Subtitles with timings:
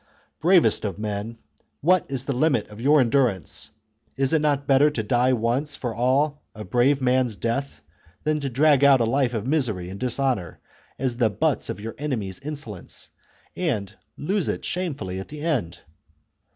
[0.39, 1.37] Bravest of men,
[1.81, 3.69] what is the limit of your en durance?
[4.17, 7.83] Is it not better to die once for all a brave man's death
[8.23, 10.97] than to drag out a life of misery and dis 1 8 THE CONSPIRACY OF
[10.97, 10.97] CATILINE.
[10.97, 13.09] CHAP honour, as the butts of your enemies' insolence,
[13.55, 15.79] and lose it shamefully at the end